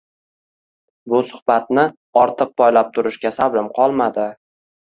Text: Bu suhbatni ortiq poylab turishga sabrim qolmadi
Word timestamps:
Bu 1.13 1.19
suhbatni 1.31 1.85
ortiq 2.23 2.57
poylab 2.63 2.91
turishga 2.99 3.35
sabrim 3.39 3.71
qolmadi 3.79 4.29